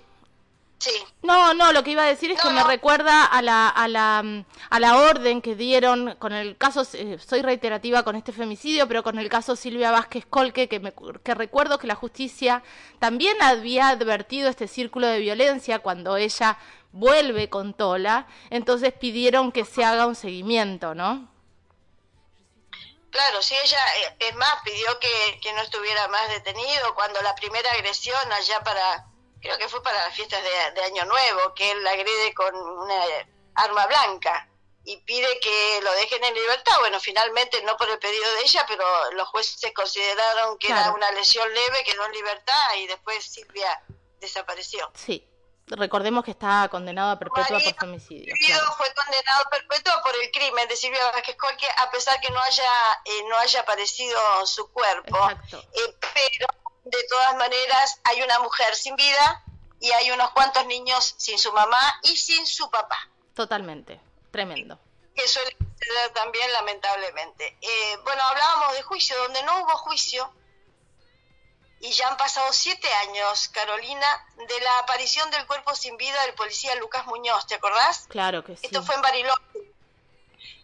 Sí. 0.81 0.89
No, 1.21 1.53
No, 1.53 1.71
lo 1.73 1.83
que 1.83 1.91
iba 1.91 2.01
a 2.01 2.07
decir 2.07 2.31
es 2.31 2.41
que 2.41 2.49
me 2.49 2.63
recuerda 2.63 3.23
a 3.23 3.43
la, 3.43 3.69
a, 3.69 3.87
la, 3.87 4.23
a 4.67 4.79
la 4.79 4.97
orden 4.97 5.43
que 5.43 5.53
dieron 5.53 6.15
con 6.15 6.33
el 6.33 6.57
caso, 6.57 6.81
eh, 6.93 7.19
soy 7.23 7.43
reiterativa 7.43 8.01
con 8.01 8.15
este 8.15 8.31
femicidio, 8.31 8.87
pero 8.87 9.03
con 9.03 9.19
el 9.19 9.29
caso 9.29 9.55
Silvia 9.55 9.91
Vázquez 9.91 10.25
Colque, 10.25 10.67
que, 10.67 10.79
me, 10.79 10.91
que 11.23 11.35
recuerdo 11.35 11.77
que 11.77 11.85
la 11.85 11.93
justicia 11.93 12.63
también 12.97 13.39
había 13.43 13.89
advertido 13.89 14.49
este 14.49 14.67
círculo 14.67 15.05
de 15.05 15.19
violencia 15.19 15.77
cuando 15.77 16.17
ella 16.17 16.57
vuelve 16.91 17.47
con 17.47 17.75
Tola, 17.75 18.25
entonces 18.49 18.91
pidieron 18.91 19.51
que 19.51 19.65
se 19.65 19.85
haga 19.85 20.07
un 20.07 20.15
seguimiento, 20.15 20.95
¿no? 20.95 21.29
Claro, 23.11 23.39
sí, 23.43 23.53
ella, 23.63 23.77
eh, 23.99 24.15
es 24.17 24.35
más, 24.35 24.55
pidió 24.63 24.97
que, 24.97 25.39
que 25.43 25.53
no 25.53 25.61
estuviera 25.61 26.07
más 26.07 26.27
detenido 26.29 26.95
cuando 26.95 27.21
la 27.21 27.35
primera 27.35 27.71
agresión 27.73 28.31
allá 28.31 28.61
para 28.63 29.10
creo 29.41 29.57
que 29.57 29.67
fue 29.67 29.83
para 29.83 30.05
las 30.05 30.15
fiestas 30.15 30.41
de, 30.43 30.81
Año 30.81 31.05
Nuevo, 31.05 31.53
que 31.53 31.71
él 31.71 31.85
agrede 31.85 32.33
con 32.33 32.55
una 32.55 33.03
arma 33.55 33.85
blanca 33.87 34.47
y 34.83 34.97
pide 34.97 35.39
que 35.39 35.79
lo 35.83 35.91
dejen 35.93 36.23
en 36.23 36.33
libertad. 36.33 36.73
Bueno, 36.79 36.99
finalmente 36.99 37.61
no 37.63 37.77
por 37.77 37.89
el 37.89 37.99
pedido 37.99 38.33
de 38.35 38.41
ella, 38.41 38.65
pero 38.67 39.11
los 39.11 39.27
jueces 39.29 39.71
consideraron 39.73 40.57
que 40.57 40.69
era 40.69 40.91
una 40.91 41.11
lesión 41.11 41.47
leve, 41.53 41.83
quedó 41.83 42.05
en 42.05 42.11
libertad 42.13 42.75
y 42.77 42.87
después 42.87 43.23
Silvia 43.23 43.83
desapareció. 44.19 44.91
Sí. 44.95 45.27
Recordemos 45.67 46.25
que 46.25 46.31
está 46.31 46.67
condenado 46.69 47.11
a 47.11 47.19
perpetua 47.19 47.59
por 47.59 47.75
femicidio. 47.75 48.33
fue 48.75 48.93
condenado 48.93 49.43
a 49.45 49.49
perpetua 49.49 50.01
por 50.03 50.13
el 50.21 50.29
crimen 50.31 50.67
de 50.67 50.75
Silvia 50.75 50.99
Vázquez 51.11 51.37
Colque, 51.37 51.67
a 51.77 51.89
pesar 51.91 52.19
que 52.19 52.29
no 52.29 52.41
haya 52.41 52.71
eh, 53.05 53.23
no 53.29 53.37
haya 53.37 53.61
aparecido 53.61 54.19
su 54.45 54.69
cuerpo. 54.71 55.17
Exacto. 55.17 55.63
Eh, 55.73 55.95
pero 56.13 56.60
de 56.91 57.03
todas 57.09 57.35
maneras 57.37 57.99
hay 58.03 58.21
una 58.21 58.39
mujer 58.39 58.75
sin 58.75 58.95
vida 58.95 59.43
y 59.79 59.91
hay 59.91 60.11
unos 60.11 60.31
cuantos 60.31 60.65
niños 60.67 61.15
sin 61.17 61.39
su 61.39 61.51
mamá 61.53 61.99
y 62.03 62.17
sin 62.17 62.45
su 62.45 62.69
papá. 62.69 63.09
Totalmente, 63.33 63.99
tremendo. 64.31 64.77
Que 65.15 65.27
suele 65.27 65.55
suceder 65.57 66.13
también 66.13 66.51
lamentablemente. 66.53 67.57
Eh, 67.61 67.97
bueno, 68.03 68.21
hablábamos 68.23 68.73
de 68.73 68.83
juicio, 68.83 69.17
donde 69.23 69.41
no 69.43 69.61
hubo 69.61 69.77
juicio, 69.77 70.31
y 71.79 71.91
ya 71.91 72.09
han 72.09 72.17
pasado 72.17 72.53
siete 72.53 72.87
años, 73.07 73.47
Carolina, 73.49 74.27
de 74.35 74.59
la 74.61 74.79
aparición 74.79 75.29
del 75.31 75.47
cuerpo 75.47 75.73
sin 75.73 75.97
vida 75.97 76.21
del 76.25 76.35
policía 76.35 76.75
Lucas 76.75 77.07
Muñoz, 77.07 77.47
¿te 77.47 77.55
acordás? 77.55 78.05
Claro 78.07 78.43
que 78.43 78.55
sí. 78.55 78.67
Esto 78.67 78.83
fue 78.83 78.93
en 78.95 79.01
Bariloche. 79.01 79.41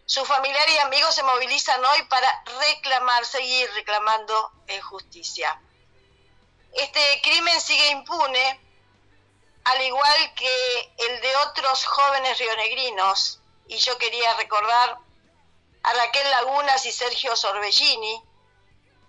Sus 0.06 0.26
familiares 0.26 0.74
y 0.74 0.78
amigos 0.78 1.14
se 1.14 1.22
movilizan 1.22 1.84
hoy 1.84 2.02
para 2.04 2.44
reclamar, 2.60 3.26
seguir 3.26 3.68
reclamando 3.74 4.52
eh, 4.68 4.80
justicia. 4.80 5.60
Este 6.78 7.20
crimen 7.22 7.60
sigue 7.60 7.90
impune, 7.90 8.60
al 9.64 9.82
igual 9.82 10.34
que 10.34 10.94
el 10.96 11.20
de 11.20 11.36
otros 11.48 11.84
jóvenes 11.84 12.38
rionegrinos, 12.38 13.40
y 13.66 13.76
yo 13.78 13.98
quería 13.98 14.32
recordar 14.34 14.96
a 15.82 15.92
Raquel 15.92 16.30
Lagunas 16.30 16.86
y 16.86 16.92
Sergio 16.92 17.34
Sorbellini, 17.34 18.22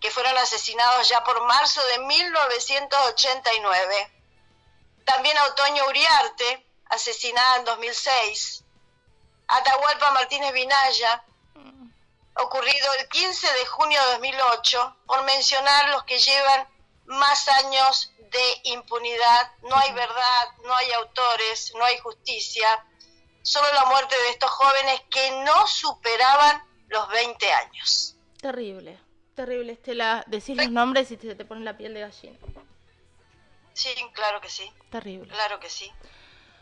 que 0.02 0.10
fueron 0.10 0.36
asesinados 0.38 1.08
ya 1.10 1.24
por 1.24 1.46
marzo 1.46 1.86
de 1.90 2.00
1989. 2.00 4.12
También 5.06 5.38
a 5.38 5.46
Otoño 5.46 5.86
Uriarte, 5.86 6.66
asesinada 6.90 7.58
en 7.58 7.66
2006. 7.66 8.64
Atahualpa 9.48 10.10
Martínez 10.12 10.54
Vinaya, 10.54 11.24
ocurrido 12.34 12.94
el 12.96 13.08
15 13.10 13.54
de 13.54 13.66
junio 13.68 14.04
de 14.06 14.12
2008, 14.14 14.96
por 15.06 15.22
mencionar 15.24 15.90
los 15.90 16.04
que 16.06 16.18
llevan 16.18 16.68
más 17.10 17.48
años 17.50 18.13
de 18.18 18.62
impunidad, 18.63 19.51
no 19.63 19.75
hay 19.75 19.92
verdad, 19.94 20.48
no 20.63 20.74
hay 20.75 20.92
autores, 20.94 21.74
no 21.75 21.84
hay 21.84 21.98
justicia, 21.98 22.86
solo 23.42 23.68
la 23.74 23.86
muerte 23.86 24.16
de 24.16 24.30
estos 24.30 24.50
jóvenes 24.51 25.01
que 25.10 25.32
no 25.44 25.68
superaban 25.68 26.63
los 26.88 27.08
20 27.10 27.51
años. 27.51 28.16
Terrible, 28.39 29.00
terrible, 29.36 29.74
Estela. 29.74 30.24
Decís 30.28 30.56
los 30.56 30.70
nombres 30.70 31.10
y 31.12 31.18
te, 31.18 31.36
te 31.36 31.46
ponen 31.46 31.66
la 31.66 31.75
piel 31.75 31.94
de 31.94 32.01
gallina. 32.01 32.38
Sí, 33.74 33.94
claro 34.13 34.39
que 34.42 34.50
sí. 34.50 34.72
Terrible. 34.92 35.34
Claro 35.34 35.60
que 35.60 35.70
sí. 35.70 35.92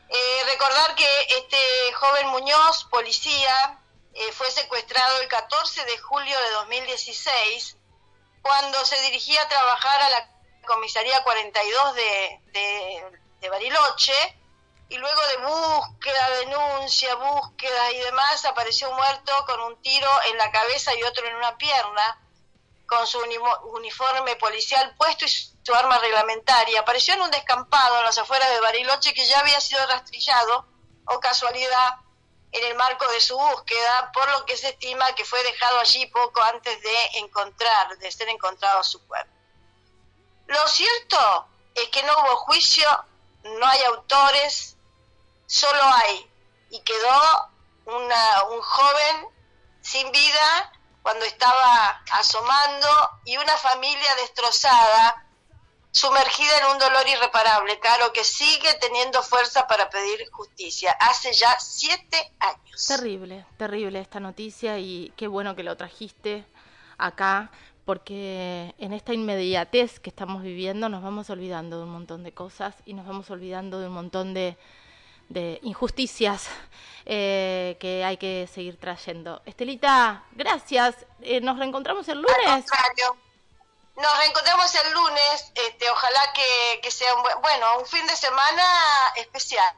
Eh, 0.10 0.44
recordar 0.46 0.96
que 0.96 1.08
este 1.30 1.58
joven 1.96 2.28
Muñoz, 2.28 2.86
policía, 2.86 3.82
eh, 4.14 4.32
fue 4.32 4.50
secuestrado 4.52 5.20
el 5.22 5.28
14 5.28 5.84
de 5.84 5.98
julio 5.98 6.40
de 6.40 6.50
2016 6.52 7.78
cuando 8.42 8.86
se 8.86 9.02
dirigía 9.02 9.42
a 9.42 9.50
trabajar 9.50 10.02
a 10.02 10.10
la 10.10 10.37
comisaría 10.68 11.24
42 11.24 11.96
de, 11.96 12.42
de, 13.42 13.50
Bariloche, 13.50 14.14
y 14.90 14.98
luego 14.98 15.22
de 15.28 15.38
búsqueda, 15.38 16.30
denuncia, 16.42 17.16
búsqueda 17.16 17.92
y 17.92 18.00
demás, 18.00 18.46
apareció 18.46 18.92
muerto 18.92 19.34
con 19.46 19.60
un 19.62 19.82
tiro 19.82 20.10
en 20.30 20.38
la 20.38 20.52
cabeza 20.52 20.94
y 20.96 21.04
otro 21.04 21.26
en 21.26 21.36
una 21.36 21.58
pierna, 21.58 22.22
con 22.86 23.06
su 23.08 23.20
uniforme 23.74 24.36
policial 24.36 24.96
puesto 24.96 25.26
y 25.26 25.30
su 25.30 25.74
arma 25.74 25.98
reglamentaria. 26.00 26.82
Apareció 26.82 27.16
en 27.16 27.22
un 27.22 27.32
descampado 27.32 27.98
en 27.98 28.06
las 28.06 28.18
afueras 28.18 28.50
de 28.50 28.62
Bariloche 28.62 29.14
que 29.14 29.26
ya 29.26 29.40
había 29.40 29.60
sido 29.60 29.86
rastrillado, 29.88 30.68
o 31.06 31.20
casualidad, 31.20 31.96
en 32.52 32.66
el 32.66 32.76
marco 32.76 33.08
de 33.12 33.22
su 33.22 33.38
búsqueda, 33.38 34.12
por 34.14 34.30
lo 34.32 34.46
que 34.46 34.58
se 34.58 34.70
estima 34.70 35.14
que 35.16 35.26
fue 35.26 35.42
dejado 35.44 35.80
allí 35.80 36.06
poco 36.08 36.42
antes 36.42 36.82
de 36.82 37.20
encontrar, 37.20 37.98
de 37.98 38.12
ser 38.12 38.30
encontrado 38.30 38.84
su 38.84 39.06
cuerpo. 39.06 39.37
Lo 40.48 40.68
cierto 40.68 41.48
es 41.76 41.90
que 41.90 42.04
no 42.04 42.14
hubo 42.14 42.36
juicio, 42.38 42.88
no 43.44 43.66
hay 43.66 43.84
autores, 43.84 44.78
solo 45.46 45.82
hay, 45.84 46.30
y 46.70 46.80
quedó 46.82 47.52
una, 47.86 48.44
un 48.52 48.62
joven 48.62 49.28
sin 49.82 50.12
vida 50.12 50.72
cuando 51.02 51.24
estaba 51.26 52.04
asomando 52.12 52.88
y 53.24 53.38
una 53.38 53.56
familia 53.58 54.16
destrozada, 54.22 55.26
sumergida 55.92 56.58
en 56.60 56.66
un 56.74 56.80
dolor 56.80 57.08
irreparable, 57.08 57.80
claro 57.80 58.12
que 58.12 58.24
sigue 58.24 58.74
teniendo 58.76 59.24
fuerza 59.24 59.68
para 59.68 59.90
pedir 59.90 60.30
justicia. 60.32 60.92
Hace 61.00 61.32
ya 61.34 61.58
siete 61.60 62.34
años. 62.40 62.86
Terrible, 62.86 63.46
terrible 63.58 64.00
esta 64.02 64.20
noticia 64.20 64.78
y 64.80 65.14
qué 65.16 65.28
bueno 65.28 65.56
que 65.56 65.64
lo 65.64 65.78
trajiste 65.78 66.46
acá 66.98 67.52
porque 67.88 68.76
en 68.80 68.92
esta 68.92 69.14
inmediatez 69.14 70.02
que 70.02 70.10
estamos 70.10 70.44
viviendo 70.44 70.90
nos 70.90 71.02
vamos 71.02 71.30
olvidando 71.30 71.78
de 71.78 71.84
un 71.84 71.92
montón 71.92 72.22
de 72.22 72.34
cosas 72.34 72.76
y 72.86 72.94
nos 72.94 73.08
vamos 73.08 73.30
olvidando 73.30 73.80
de 73.80 73.88
un 73.88 73.94
montón 73.94 74.34
de, 74.34 74.58
injusticias 75.62 76.50
eh, 77.06 77.78
que 77.80 78.04
hay 78.04 78.18
que 78.18 78.50
seguir 78.54 78.78
trayendo. 78.78 79.42
Estelita, 79.46 80.26
gracias. 80.34 80.98
Eh, 81.22 81.40
nos 81.40 81.58
reencontramos 81.58 82.10
el 82.10 82.18
lunes. 82.18 82.66
Nos 83.96 84.18
reencontramos 84.18 84.76
el 84.76 84.94
lunes. 84.94 85.52
Este, 85.56 85.90
ojalá 85.90 86.34
que, 86.82 86.92
sea 86.92 87.16
un 87.16 87.24
bueno, 87.42 87.80
un 87.80 87.86
fin 87.86 88.06
de 88.06 88.18
semana 88.18 88.66
especial. 89.16 89.74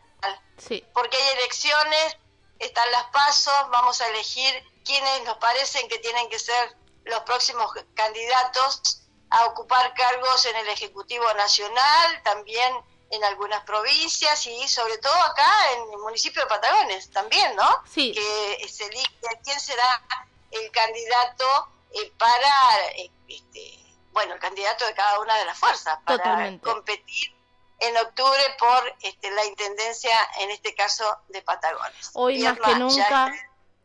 Sí. 0.58 0.84
Porque 0.96 1.16
hay 1.16 1.38
elecciones, 1.38 2.18
están 2.58 2.92
las 2.92 3.04
pasos, 3.12 3.70
vamos 3.70 4.02
a 4.02 4.08
elegir 4.10 4.52
quiénes 4.84 5.24
nos 5.26 5.38
parecen 5.38 5.88
que 5.88 6.00
tienen 6.00 6.28
que 6.30 6.40
ser 6.40 6.79
los 7.06 7.22
próximos 7.22 7.72
candidatos 7.94 9.02
a 9.30 9.46
ocupar 9.46 9.94
cargos 9.94 10.46
en 10.46 10.56
el 10.56 10.70
Ejecutivo 10.70 11.26
Nacional, 11.36 12.22
también 12.24 12.74
en 13.12 13.24
algunas 13.24 13.64
provincias 13.64 14.46
y 14.46 14.68
sobre 14.68 14.98
todo 15.00 15.14
acá 15.14 15.52
en 15.74 15.94
el 15.94 16.00
municipio 16.00 16.42
de 16.42 16.48
Patagones 16.48 17.10
también, 17.12 17.56
¿no? 17.56 17.68
Sí. 17.92 18.12
Que 18.12 18.68
se 18.70 18.86
elige 18.86 19.10
quién 19.44 19.60
será 19.60 20.04
el 20.52 20.72
candidato 20.72 21.70
eh, 21.92 22.12
para, 22.18 22.88
eh, 22.98 23.12
este, 23.28 23.96
bueno, 24.12 24.36
el 24.36 24.40
candidato 24.40 24.86
de 24.86 24.94
cada 24.94 25.20
una 25.20 25.36
de 25.38 25.46
las 25.46 25.58
fuerzas 25.58 26.00
para 26.06 26.60
competir 26.60 27.36
en 27.80 27.98
octubre 27.98 28.42
por 28.60 28.96
este, 29.02 29.32
la 29.32 29.46
intendencia, 29.46 30.12
en 30.40 30.52
este 30.52 30.76
caso 30.76 31.20
de 31.30 31.42
Patagones. 31.42 32.12
Hoy 32.14 32.40
más 32.40 32.60
que 32.60 32.76
nunca, 32.76 33.34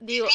digo, 0.01 0.29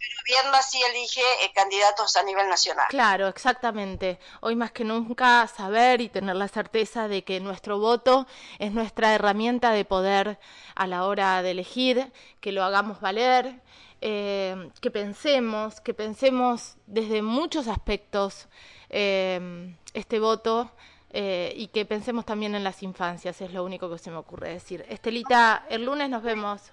pero 0.00 0.14
bien 0.24 0.62
sí 0.62 0.80
elige 0.82 1.20
eh, 1.42 1.52
candidatos 1.54 2.16
a 2.16 2.22
nivel 2.22 2.48
nacional. 2.48 2.86
Claro, 2.88 3.28
exactamente. 3.28 4.18
Hoy 4.40 4.56
más 4.56 4.72
que 4.72 4.82
nunca 4.82 5.46
saber 5.46 6.00
y 6.00 6.08
tener 6.08 6.36
la 6.36 6.48
certeza 6.48 7.06
de 7.06 7.22
que 7.22 7.38
nuestro 7.38 7.78
voto 7.78 8.26
es 8.58 8.72
nuestra 8.72 9.14
herramienta 9.14 9.72
de 9.72 9.84
poder 9.84 10.38
a 10.74 10.86
la 10.86 11.04
hora 11.04 11.42
de 11.42 11.50
elegir, 11.50 12.12
que 12.40 12.52
lo 12.52 12.64
hagamos 12.64 13.00
valer, 13.00 13.60
eh, 14.00 14.70
que 14.80 14.90
pensemos, 14.90 15.82
que 15.82 15.92
pensemos 15.92 16.76
desde 16.86 17.20
muchos 17.20 17.68
aspectos 17.68 18.48
eh, 18.88 19.74
este 19.92 20.18
voto. 20.18 20.70
y 21.12 21.66
que 21.74 21.84
pensemos 21.84 22.24
también 22.24 22.54
en 22.54 22.62
las 22.62 22.84
infancias, 22.84 23.40
es 23.40 23.52
lo 23.52 23.64
único 23.64 23.90
que 23.90 23.98
se 23.98 24.10
me 24.12 24.16
ocurre 24.16 24.50
decir. 24.50 24.86
Estelita, 24.88 25.66
el 25.68 25.84
lunes 25.84 26.08
nos 26.08 26.22
vemos. 26.22 26.72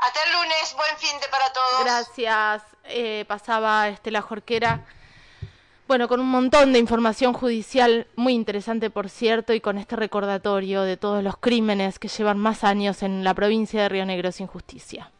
Hasta 0.00 0.20
el 0.24 0.32
lunes, 0.32 0.74
buen 0.76 0.96
fin 0.96 1.20
de 1.20 1.28
para 1.28 1.52
todos. 1.52 1.84
Gracias. 1.84 2.62
Eh, 2.84 3.24
pasaba 3.28 3.88
Estela 3.88 4.22
Jorquera. 4.22 4.84
Bueno, 5.86 6.08
con 6.08 6.20
un 6.20 6.28
montón 6.28 6.72
de 6.72 6.78
información 6.78 7.32
judicial 7.32 8.06
muy 8.16 8.32
interesante, 8.32 8.90
por 8.90 9.10
cierto, 9.10 9.52
y 9.52 9.60
con 9.60 9.76
este 9.76 9.96
recordatorio 9.96 10.82
de 10.82 10.96
todos 10.96 11.22
los 11.22 11.36
crímenes 11.36 11.98
que 11.98 12.08
llevan 12.08 12.38
más 12.38 12.64
años 12.64 13.02
en 13.02 13.24
la 13.24 13.34
provincia 13.34 13.82
de 13.82 13.88
Río 13.88 14.06
Negro 14.06 14.30
sin 14.30 14.46
justicia. 14.46 15.10